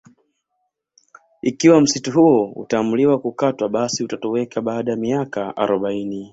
[1.41, 6.29] Ikiwa msitu huo utaamuliwa kukatwa basi utatoweka baada ya miaka arobaini